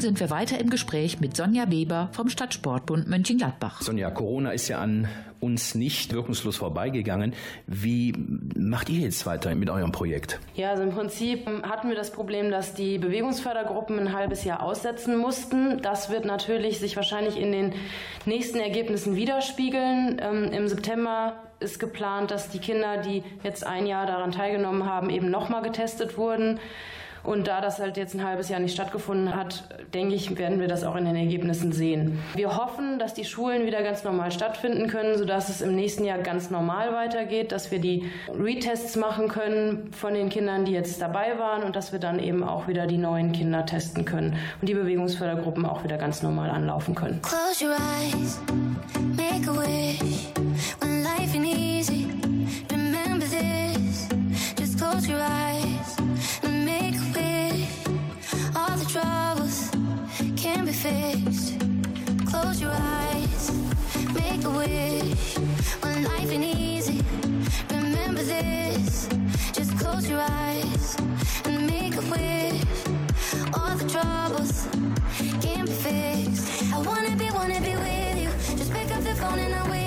Nun 0.00 0.16
sind 0.16 0.20
wir 0.20 0.30
weiter 0.30 0.58
im 0.58 0.70
Gespräch 0.70 1.20
mit 1.20 1.36
Sonja 1.36 1.70
Weber 1.70 2.08
vom 2.12 2.30
Stadtsportbund 2.30 3.06
Mönchengladbach. 3.06 3.82
Sonja, 3.82 4.10
Corona 4.10 4.52
ist 4.52 4.68
ja 4.68 4.78
an 4.78 5.08
uns 5.40 5.74
nicht 5.74 6.14
wirkungslos 6.14 6.56
vorbeigegangen. 6.56 7.34
Wie 7.66 8.14
macht 8.56 8.88
ihr 8.88 9.00
jetzt 9.00 9.26
weiter 9.26 9.54
mit 9.54 9.68
eurem 9.68 9.92
Projekt? 9.92 10.40
Ja, 10.54 10.70
also 10.70 10.84
im 10.84 10.92
Prinzip 10.92 11.46
hatten 11.64 11.90
wir 11.90 11.96
das 11.96 12.12
Problem, 12.12 12.50
dass 12.50 12.72
die 12.72 12.96
Bewegungsfördergruppen 12.96 13.98
ein 13.98 14.12
halbes 14.14 14.42
Jahr 14.44 14.62
aussetzen 14.62 15.18
mussten. 15.18 15.82
Das 15.82 16.08
wird 16.08 16.24
natürlich 16.24 16.78
sich 16.78 16.96
wahrscheinlich 16.96 17.38
in 17.38 17.52
den 17.52 17.74
nächsten 18.24 18.58
Ergebnissen 18.58 19.16
widerspiegeln. 19.16 20.18
Ähm, 20.18 20.44
Im 20.44 20.66
September 20.66 21.34
ist 21.58 21.78
geplant, 21.78 22.30
dass 22.30 22.48
die 22.48 22.58
Kinder, 22.58 23.02
die 23.02 23.22
jetzt 23.42 23.66
ein 23.66 23.86
Jahr 23.86 24.06
daran 24.06 24.32
teilgenommen 24.32 24.86
haben, 24.86 25.10
eben 25.10 25.30
nochmal 25.30 25.60
getestet 25.60 26.16
wurden. 26.16 26.58
Und 27.22 27.48
da 27.48 27.60
das 27.60 27.78
halt 27.78 27.96
jetzt 27.96 28.14
ein 28.14 28.24
halbes 28.24 28.48
Jahr 28.48 28.60
nicht 28.60 28.74
stattgefunden 28.74 29.34
hat, 29.34 29.64
denke 29.94 30.14
ich, 30.14 30.38
werden 30.38 30.60
wir 30.60 30.68
das 30.68 30.84
auch 30.84 30.96
in 30.96 31.04
den 31.04 31.16
Ergebnissen 31.16 31.72
sehen. 31.72 32.18
Wir 32.34 32.56
hoffen, 32.56 32.98
dass 32.98 33.14
die 33.14 33.24
Schulen 33.24 33.66
wieder 33.66 33.82
ganz 33.82 34.04
normal 34.04 34.32
stattfinden 34.32 34.88
können, 34.88 35.18
sodass 35.18 35.48
es 35.48 35.60
im 35.60 35.74
nächsten 35.74 36.04
Jahr 36.04 36.18
ganz 36.18 36.50
normal 36.50 36.92
weitergeht, 36.94 37.52
dass 37.52 37.70
wir 37.70 37.78
die 37.78 38.10
Retests 38.28 38.96
machen 38.96 39.28
können 39.28 39.92
von 39.92 40.14
den 40.14 40.28
Kindern, 40.28 40.64
die 40.64 40.72
jetzt 40.72 41.00
dabei 41.00 41.38
waren 41.38 41.62
und 41.62 41.76
dass 41.76 41.92
wir 41.92 41.98
dann 41.98 42.18
eben 42.18 42.42
auch 42.42 42.68
wieder 42.68 42.86
die 42.86 42.98
neuen 42.98 43.32
Kinder 43.32 43.66
testen 43.66 44.04
können 44.04 44.36
und 44.60 44.68
die 44.68 44.74
Bewegungsfördergruppen 44.74 45.66
auch 45.66 45.84
wieder 45.84 45.98
ganz 45.98 46.22
normal 46.22 46.50
anlaufen 46.50 46.94
können. 46.94 47.20
Close 47.22 47.64
your 47.64 47.72
eyes, 47.72 48.40
make 49.16 49.48
a 49.48 49.54
wish. 49.54 50.39
Close 70.00 70.10
your 70.10 70.20
eyes 70.20 70.96
and 71.44 71.66
make 71.66 71.94
a 71.94 72.00
wish. 72.00 72.64
All 73.54 73.76
the 73.76 73.88
troubles 73.88 74.66
can 75.42 75.66
be 75.66 75.72
fixed. 75.72 76.72
I 76.72 76.78
wanna 76.78 77.16
be, 77.16 77.30
wanna 77.30 77.60
be 77.60 77.74
with 77.76 78.16
you. 78.22 78.56
Just 78.56 78.72
pick 78.72 78.90
up 78.94 79.02
the 79.02 79.14
phone 79.16 79.38
and 79.38 79.54
I'm 79.54 79.68
with 79.68 79.79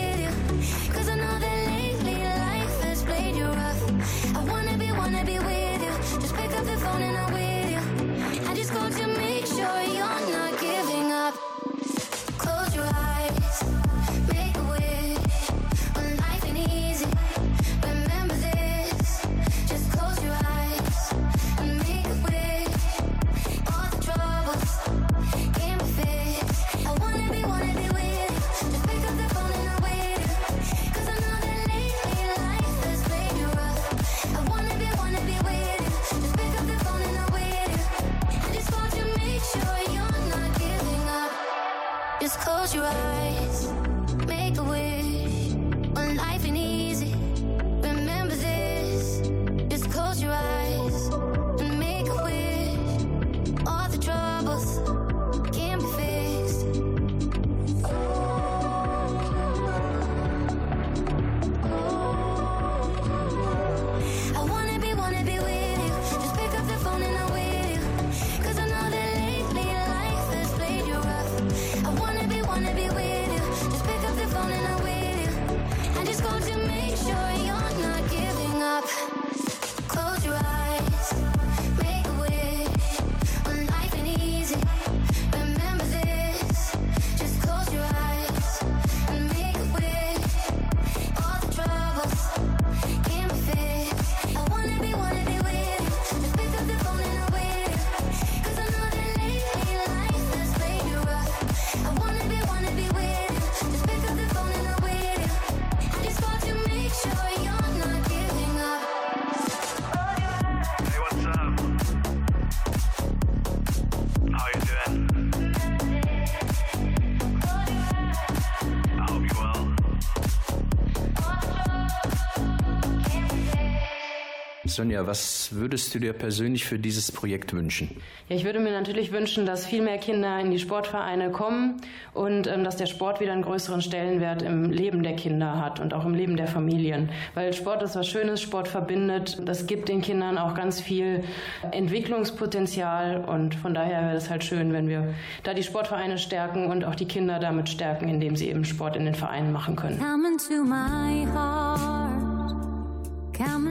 Sonja, 124.76 125.06
was 125.06 125.50
würdest 125.52 125.94
du 125.94 126.00
dir 126.00 126.14
persönlich 126.14 126.66
für 126.66 126.80
dieses 126.80 127.12
Projekt 127.12 127.54
wünschen? 127.54 127.90
Ja, 128.28 128.36
ich 128.36 128.44
würde 128.44 128.60
mir 128.60 128.72
natürlich 128.72 129.12
wünschen, 129.12 129.46
dass 129.46 129.66
viel 129.66 129.82
mehr 129.82 129.98
Kinder 129.98 130.40
in 130.40 130.50
die 130.50 130.58
Sportvereine 130.58 131.32
kommen 131.32 131.82
und 132.14 132.48
ähm, 132.48 132.64
dass 132.64 132.78
der 132.78 132.88
Sport 132.88 133.20
wieder 133.20 133.34
einen 133.34 133.44
größeren 133.44 133.82
Stellenwert 133.82 134.42
im 134.42 134.72
Leben 134.72 135.04
der 135.04 135.16
Kinder 135.16 135.60
hat 135.60 135.80
und 135.80 135.94
auch 135.94 136.06
im 136.06 136.16
Leben 136.16 136.38
der 136.38 136.48
Familien. 136.48 137.10
Weil 137.36 137.54
Sport 137.54 137.84
ist 137.84 137.96
was 137.96 138.08
Schönes, 138.08 138.42
Sport 138.42 138.68
verbindet. 138.68 139.42
Das 139.46 139.68
gibt 139.68 139.90
den 139.90 140.02
Kindern 140.02 140.38
auch 140.38 140.56
ganz 140.56 140.82
viel 140.82 141.24
Entwicklungspotenzial 141.72 143.26
und 143.26 143.56
von 143.56 143.74
daher 143.74 144.08
wäre 144.08 144.18
es 144.18 144.30
halt 144.30 144.44
schön, 144.44 144.74
wenn 144.74 144.88
wir 144.88 145.14
da 145.44 145.54
die 145.54 145.64
Sportvereine 145.64 146.18
stärken 146.18 146.68
und 146.68 146.84
auch 146.84 146.96
die 146.96 147.08
Kinder 147.08 147.40
damit 147.40 147.70
stärken, 147.70 148.10
indem 148.10 148.36
sie 148.36 148.50
eben 148.50 148.66
Sport 148.66 148.96
in 148.96 149.06
den 149.06 149.16
Vereinen 149.16 149.52
machen 149.52 149.76
können. 149.76 150.00
Come 150.00 150.28
into 150.28 150.64
my 150.64 151.26
heart. 151.32 152.03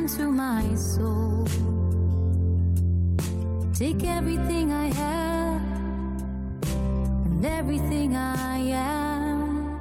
Into 0.02 0.32
my 0.32 0.74
soul. 0.74 1.46
Take 3.72 4.02
everything 4.02 4.72
I 4.72 4.86
have 4.86 5.62
and 7.26 7.46
everything 7.46 8.16
I 8.16 8.58
am. 8.58 9.78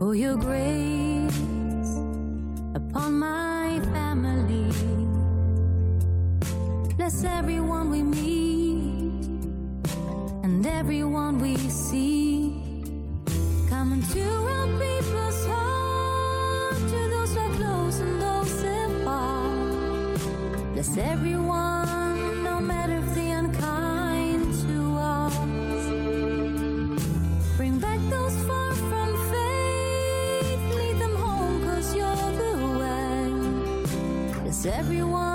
Pour 0.00 0.16
your 0.16 0.36
grace 0.36 1.38
upon 2.74 3.20
my 3.20 3.78
family. 3.94 4.72
Bless 6.96 7.22
everyone 7.22 7.90
we 7.90 8.02
meet 8.02 9.24
and 10.42 10.66
everyone 10.66 11.38
we 11.38 11.56
see. 11.68 12.60
Come 13.70 13.92
into 13.92 14.20
our 14.20 14.63
Bless 20.84 20.98
everyone, 20.98 22.44
no 22.44 22.60
matter 22.60 22.98
if 22.98 23.14
they 23.14 23.30
unkind 23.30 24.52
to 24.68 24.96
us. 24.98 25.34
Bring 27.56 27.78
back 27.78 27.98
those 28.10 28.36
far 28.44 28.74
from 28.74 29.16
faith, 29.30 30.74
lead 30.76 30.98
them 30.98 31.16
home, 31.16 31.64
cause 31.64 31.94
you're 31.96 32.32
the 32.42 32.56
way. 32.78 34.42
Bless 34.42 34.66
everyone 34.66 35.33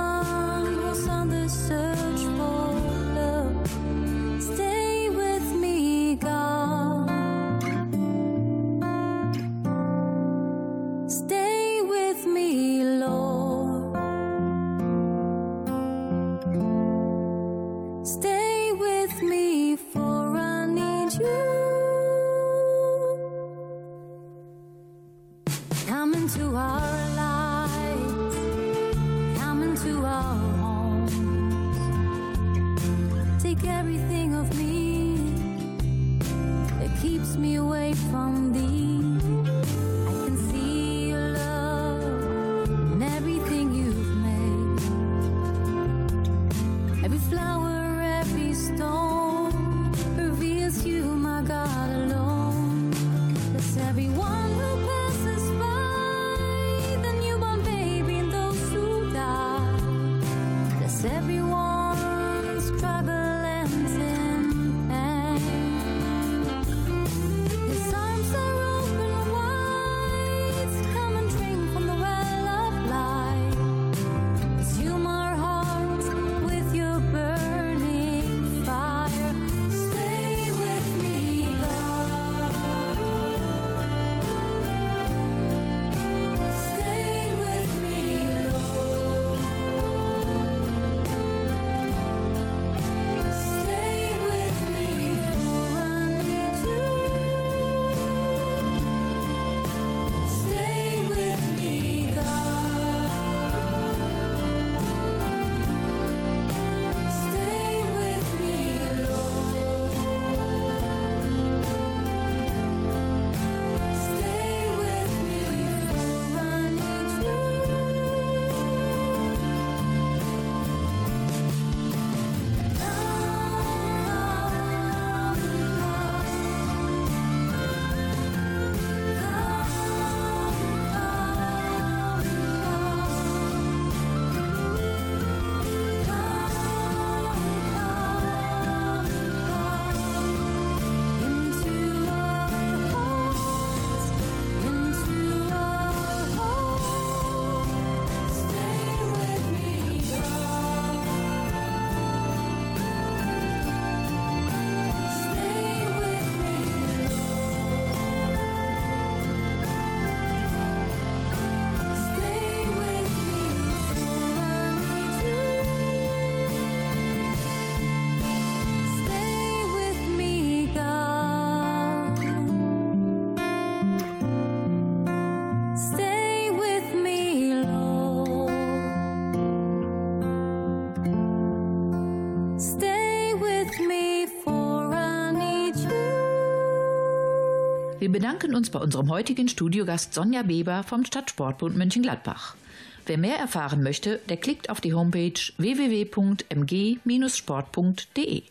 bedanken 188.19 188.53
uns 188.53 188.69
bei 188.69 188.79
unserem 188.79 189.09
heutigen 189.09 189.47
Studiogast 189.47 190.13
Sonja 190.13 190.43
Beber 190.43 190.83
vom 190.83 191.05
Stadtsportbund 191.05 191.77
Mönchengladbach. 191.77 192.57
Wer 193.05 193.17
mehr 193.17 193.37
erfahren 193.37 193.81
möchte, 193.81 194.19
der 194.27 194.35
klickt 194.35 194.69
auf 194.69 194.81
die 194.81 194.93
Homepage 194.93 195.39
www.mg-sport.de. 195.55 198.43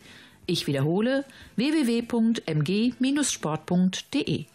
Ich 0.47 0.65
wiederhole 0.65 1.23
www.mg-sport.de. 1.55 4.45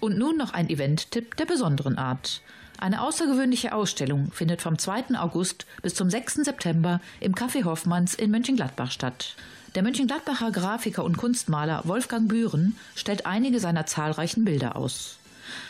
Und 0.00 0.16
nun 0.16 0.38
noch 0.38 0.54
ein 0.54 0.70
Event-Tipp 0.70 1.36
der 1.36 1.44
besonderen 1.44 1.98
Art. 1.98 2.40
Eine 2.78 3.02
außergewöhnliche 3.02 3.74
Ausstellung 3.74 4.32
findet 4.32 4.62
vom 4.62 4.78
2. 4.78 5.18
August 5.18 5.66
bis 5.82 5.94
zum 5.94 6.08
6. 6.08 6.36
September 6.36 7.02
im 7.20 7.34
Café 7.34 7.64
Hoffmanns 7.64 8.14
in 8.14 8.30
Mönchengladbach 8.30 8.92
statt. 8.92 9.36
Der 9.78 9.84
Mönchengladbacher 9.84 10.50
Grafiker 10.50 11.04
und 11.04 11.18
Kunstmaler 11.18 11.82
Wolfgang 11.84 12.26
Bühren 12.26 12.74
stellt 12.96 13.26
einige 13.26 13.60
seiner 13.60 13.86
zahlreichen 13.86 14.44
Bilder 14.44 14.74
aus. 14.74 15.18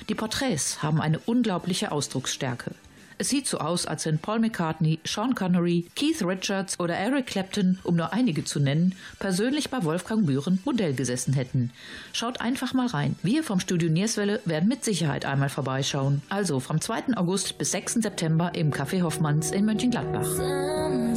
Die 0.09 0.15
Porträts 0.15 0.83
haben 0.83 1.03
eine 1.03 1.19
unglaubliche 1.19 1.93
Ausdrucksstärke. 1.93 2.71
Es 3.19 3.29
sieht 3.29 3.47
so 3.47 3.59
aus, 3.59 3.85
als 3.85 4.07
wenn 4.07 4.19
Paul 4.19 4.39
McCartney, 4.39 4.99
Sean 5.05 5.35
Connery, 5.35 5.91
Keith 5.95 6.23
Richards 6.23 6.81
oder 6.81 6.95
Eric 6.97 7.27
Clapton, 7.27 7.81
um 7.85 7.97
nur 7.97 8.15
einige 8.15 8.45
zu 8.45 8.61
nennen, 8.61 8.95
persönlich 9.19 9.69
bei 9.69 9.85
Wolfgang 9.85 10.25
Bühren 10.25 10.59
Modell 10.65 10.95
gesessen 10.95 11.35
hätten. 11.35 11.71
Schaut 12.15 12.41
einfach 12.41 12.73
mal 12.73 12.87
rein. 12.87 13.15
Wir 13.23 13.43
vom 13.45 13.61
Studio 13.61 13.91
Nierswelle 13.91 14.41
werden 14.47 14.71
mit 14.71 14.85
Sicherheit 14.85 15.27
einmal 15.27 15.51
vorbeischauen. 15.51 16.23
Also 16.31 16.61
vom 16.61 16.81
2. 16.81 17.15
August 17.17 17.59
bis 17.59 17.73
6. 17.73 17.97
September 17.97 18.55
im 18.55 18.73
Café 18.73 19.03
Hoffmanns 19.03 19.51
in 19.51 19.67
Mönchengladbach. 19.67 20.25
Some 20.25 21.13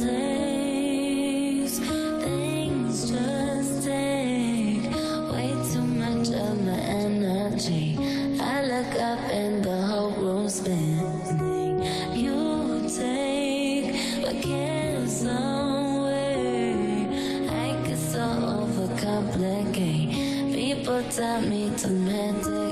I 7.54 8.64
look 8.64 8.94
up 8.98 9.18
and 9.30 9.62
the 9.62 9.76
whole 9.82 10.12
room's 10.12 10.54
spinning. 10.54 11.82
You 12.14 12.88
take 12.88 13.92
my 14.22 14.32
cares 14.40 15.22
away. 15.24 17.06
I 17.50 17.76
get 17.86 17.98
so 17.98 18.20
overcomplicate. 18.20 20.54
People 20.54 21.02
tell 21.10 21.42
me 21.42 21.68
to 21.76 21.88
medicate. 21.88 22.71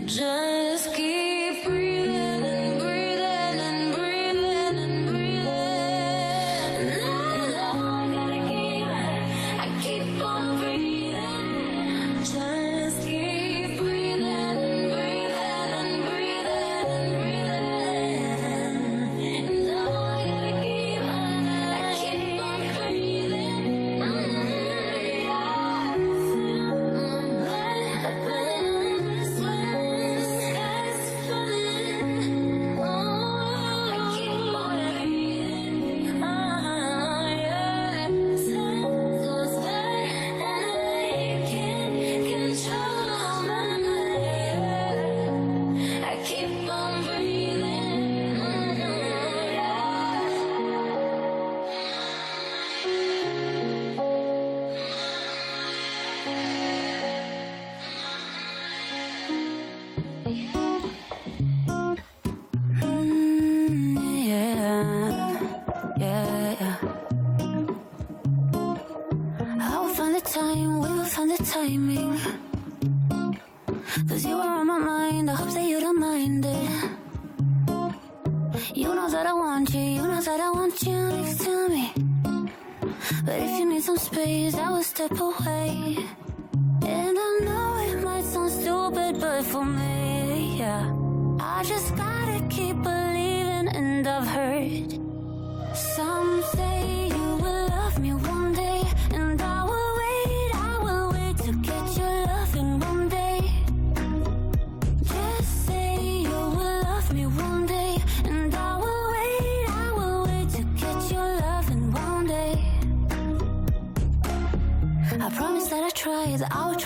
Just 0.00 0.94
keep 0.94 1.11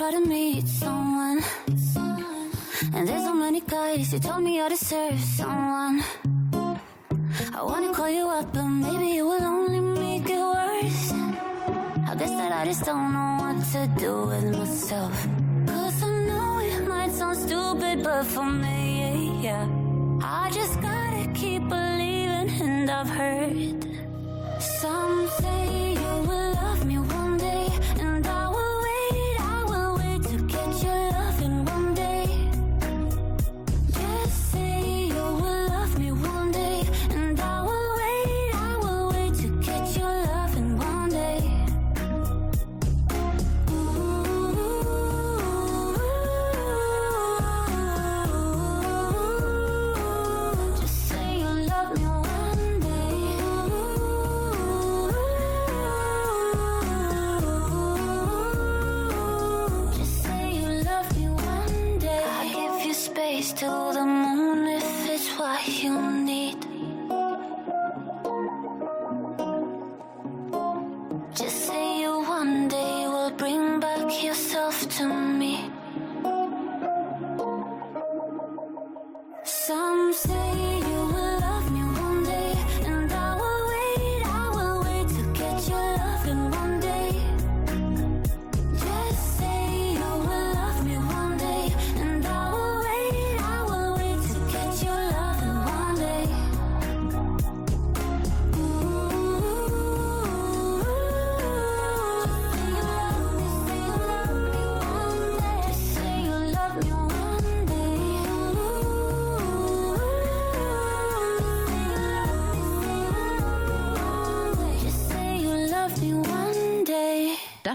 I 0.07 0.13
gotta 0.13 0.25
meet 0.25 0.69
someone. 0.69 1.43
And 2.95 3.09
there's 3.09 3.25
so 3.25 3.35
many 3.35 3.61
guys 3.61 4.13
who 4.13 4.21
told 4.21 4.45
me 4.45 4.61
I 4.61 4.69
deserve 4.69 5.19
someone. 5.19 6.05
I 7.53 7.61
wanna 7.61 7.93
call 7.93 8.09
you 8.09 8.29
up, 8.29 8.53
but 8.55 8.69
maybe 8.69 9.17
it 9.17 9.23
will 9.23 9.43
only 9.43 9.81
make 9.81 10.31
it 10.31 10.39
worse. 10.39 11.11
I 12.11 12.15
guess 12.21 12.31
that 12.31 12.53
I 12.53 12.65
just 12.67 12.85
don't 12.85 13.13
know 13.15 13.37
what 13.41 13.59
to 13.73 14.01
do 14.01 14.27
with 14.27 14.57
myself. 14.57 15.27
Cause 15.67 16.01
I 16.01 16.13
know 16.29 16.61
it 16.61 16.87
might 16.87 17.11
sound 17.11 17.37
stupid, 17.39 18.05
but 18.05 18.27
for 18.27 18.47
me. 18.47 18.76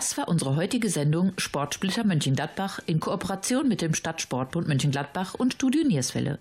Das 0.01 0.17
war 0.17 0.27
unsere 0.27 0.55
heutige 0.55 0.89
Sendung 0.89 1.33
Sportsplitter 1.37 2.03
Mönchengladbach 2.03 2.79
in 2.87 2.99
Kooperation 2.99 3.67
mit 3.67 3.83
dem 3.83 3.93
Stadtsportbund 3.93 4.67
Mönchengladbach 4.67 5.35
und 5.35 5.53
Studio 5.53 5.83
Nierswelle. 5.83 6.39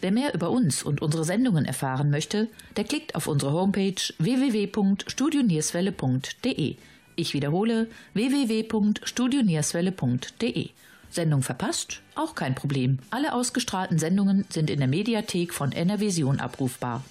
Wer 0.00 0.10
mehr 0.10 0.34
über 0.34 0.50
uns 0.50 0.82
und 0.82 1.00
unsere 1.00 1.22
Sendungen 1.22 1.64
erfahren 1.64 2.10
möchte, 2.10 2.48
der 2.76 2.82
klickt 2.82 3.14
auf 3.14 3.28
unsere 3.28 3.52
Homepage 3.52 3.94
www.studionierswelle.de. 4.18 6.74
Ich 7.14 7.32
wiederhole 7.32 7.86
www.studionierswelle.de. 8.14 10.70
Sendung 11.10 11.42
verpasst? 11.42 12.00
Auch 12.16 12.34
kein 12.34 12.56
Problem. 12.56 12.98
Alle 13.10 13.34
ausgestrahlten 13.34 14.00
Sendungen 14.00 14.46
sind 14.48 14.68
in 14.68 14.80
der 14.80 14.88
Mediathek 14.88 15.54
von 15.54 15.70
NRVision 15.70 16.40
abrufbar. 16.40 17.04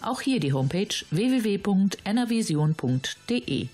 Auch 0.00 0.20
hier 0.20 0.38
die 0.38 0.52
Homepage 0.52 0.94
www.nrvision.de. 1.10 3.68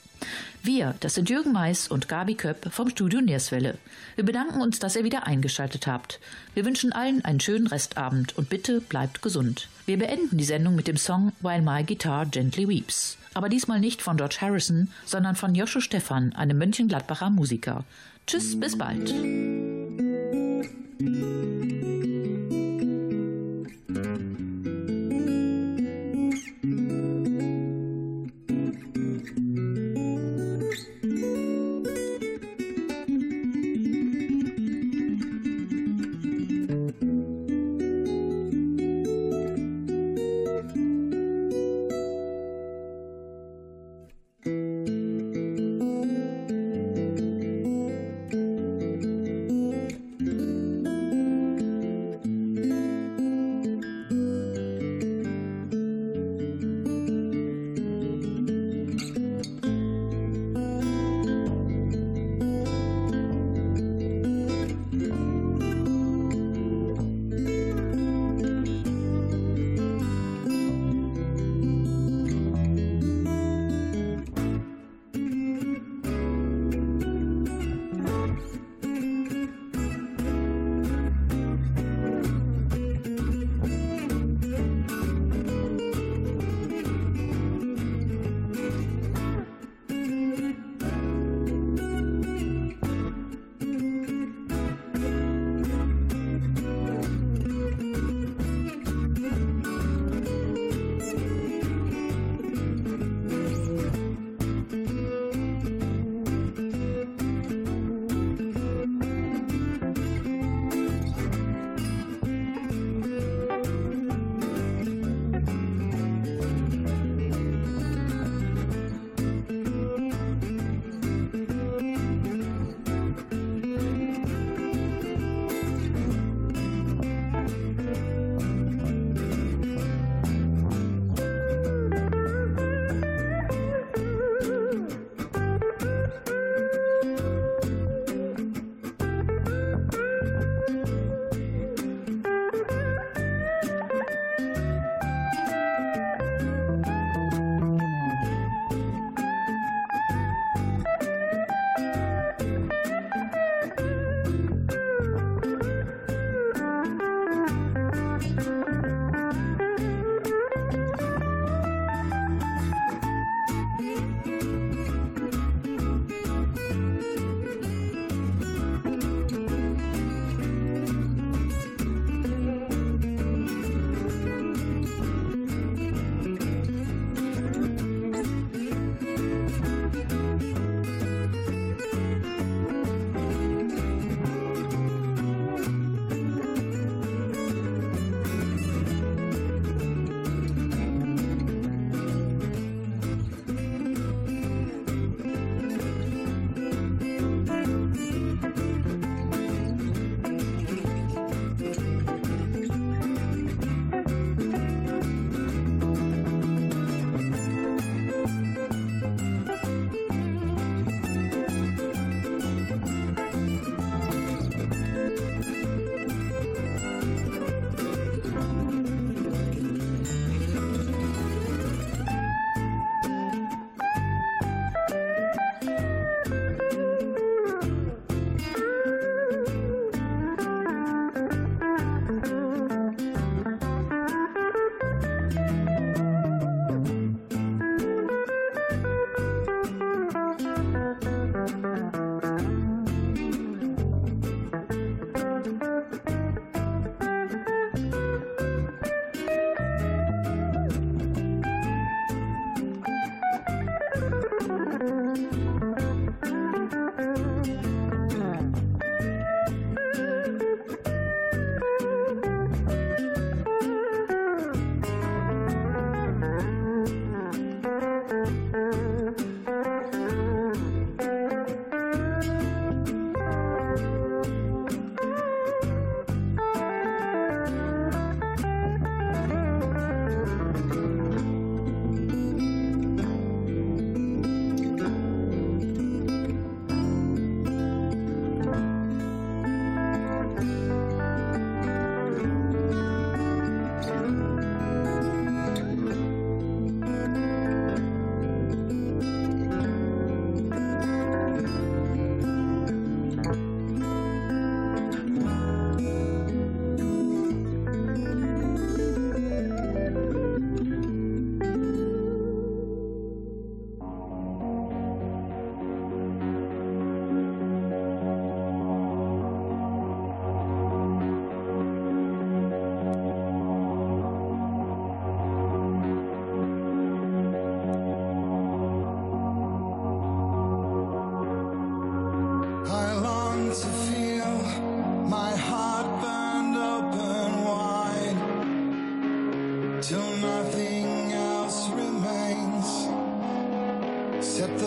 Wir, 0.62 0.94
das 1.00 1.14
sind 1.14 1.30
Jürgen 1.30 1.52
Mais 1.52 1.88
und 1.88 2.08
Gabi 2.08 2.34
Köpp 2.34 2.72
vom 2.72 2.90
Studio 2.90 3.20
Nierswelle. 3.20 3.78
Wir 4.16 4.24
bedanken 4.24 4.60
uns, 4.60 4.78
dass 4.78 4.96
ihr 4.96 5.04
wieder 5.04 5.26
eingeschaltet 5.26 5.86
habt. 5.86 6.20
Wir 6.54 6.64
wünschen 6.64 6.92
allen 6.92 7.24
einen 7.24 7.40
schönen 7.40 7.66
Restabend 7.66 8.36
und 8.36 8.50
bitte 8.50 8.80
bleibt 8.80 9.22
gesund. 9.22 9.68
Wir 9.86 9.98
beenden 9.98 10.36
die 10.36 10.44
Sendung 10.44 10.76
mit 10.76 10.86
dem 10.86 10.96
Song 10.96 11.32
While 11.40 11.62
My 11.62 11.82
Guitar 11.82 12.26
Gently 12.26 12.68
Weeps. 12.68 13.16
Aber 13.32 13.48
diesmal 13.48 13.80
nicht 13.80 14.02
von 14.02 14.16
George 14.16 14.38
Harrison, 14.40 14.88
sondern 15.06 15.36
von 15.36 15.54
Joscho 15.54 15.80
Stephan, 15.80 16.32
einem 16.34 16.58
Mönchengladbacher 16.58 17.30
Musiker. 17.30 17.84
Tschüss, 18.26 18.58
bis 18.58 18.76
bald. 18.76 19.14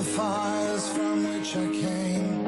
fires 0.03 0.89
from 0.89 1.23
which 1.23 1.55
I 1.55 1.67
came. 1.67 2.43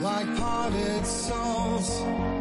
Like 0.00 0.36
parted 0.36 1.06
souls. 1.06 2.35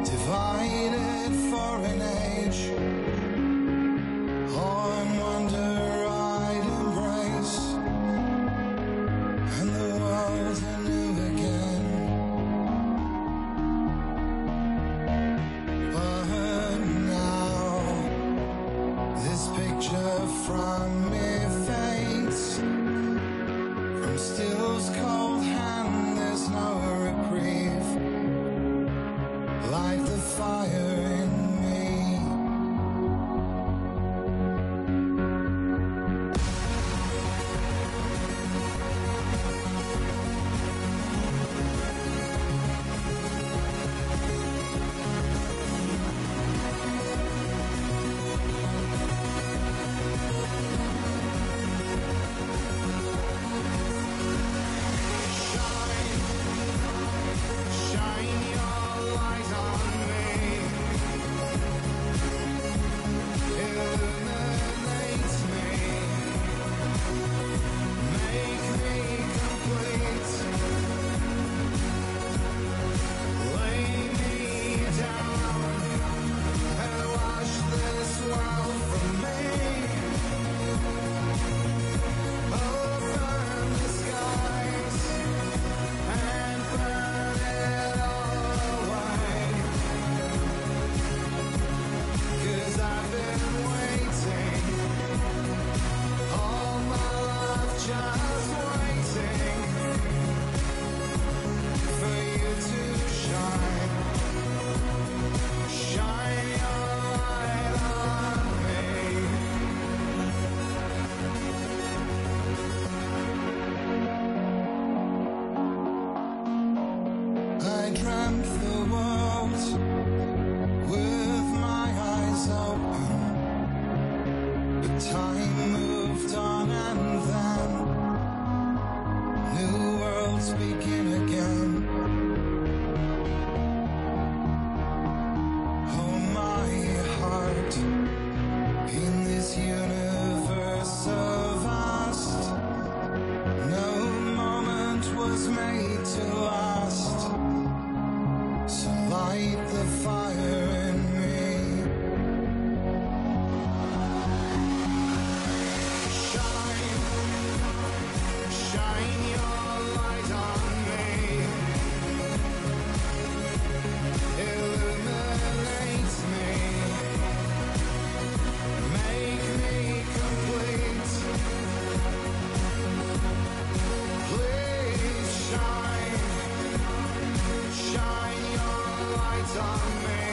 man. 179.86 180.25